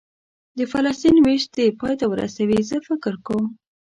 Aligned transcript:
د 0.57 0.59
فلسطین 0.71 1.15
وېش 1.25 1.43
دې 1.55 1.65
پای 1.79 1.93
ته 1.99 2.05
ورسوي، 2.09 2.59
زه 2.69 2.77
فکر 2.87 3.13
کوم. 3.25 3.45